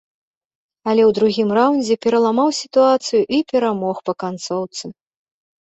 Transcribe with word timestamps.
Але 0.89 1.01
ў 1.03 1.11
другім 1.17 1.49
раўндзе 1.57 1.95
пераламаў 2.07 2.49
сітуацыю 2.61 3.21
і 3.39 3.45
перамог 3.55 4.03
па 4.09 4.13
канцоўцы. 4.27 4.85